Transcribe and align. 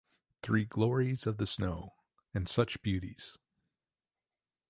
Three 0.41 0.65
glories 0.65 1.27
of 1.27 1.37
the 1.37 1.45
snow, 1.45 1.93
and 2.33 2.49
such 2.49 2.81
beauties! 2.81 3.37